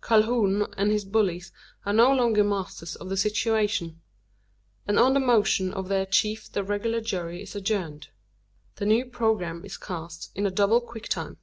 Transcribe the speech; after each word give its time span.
Calhoun 0.00 0.62
and 0.78 0.90
his 0.90 1.04
bullies 1.04 1.52
are 1.84 1.92
no 1.92 2.10
longer 2.10 2.42
masters 2.42 2.96
of 2.96 3.10
the 3.10 3.18
situation; 3.18 4.00
and 4.88 4.98
on 4.98 5.12
the 5.12 5.20
motion 5.20 5.74
of 5.74 5.88
their 5.88 6.06
chief 6.06 6.50
the 6.50 6.64
Regulator 6.64 7.04
Jury 7.04 7.42
is 7.42 7.54
adjourned. 7.54 8.08
The 8.76 8.86
new 8.86 9.04
programme 9.04 9.62
is 9.62 9.76
cast 9.76 10.30
in 10.34 10.44
double 10.54 10.80
quick 10.80 11.10
time. 11.10 11.36